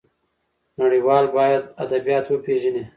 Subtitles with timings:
[0.81, 2.83] نړيوال بايد زموږ ادبيات وپېژني.